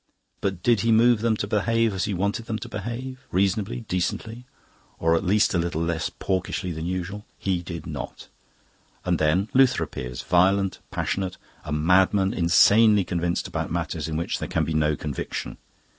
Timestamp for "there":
14.39-14.49